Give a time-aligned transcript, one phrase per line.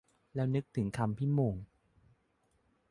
[0.35, 1.55] แล้วนึกถึงคำพี่โหม่ง